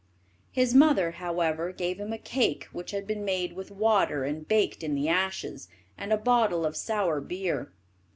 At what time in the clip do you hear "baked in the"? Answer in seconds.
4.47-5.07